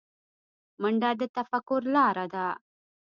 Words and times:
منډه 0.81 1.09
د 1.19 1.21
تفکر 1.37 1.81
لاره 1.95 2.25
ده 2.33 2.45